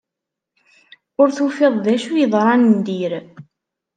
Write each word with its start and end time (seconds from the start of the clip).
Ur 1.21 1.27
tufiḍ 1.37 1.75
d 1.85 1.87
acu 1.93 2.13
yeḍṛan 2.17 2.61
n 2.71 2.75
dir. 2.85 3.13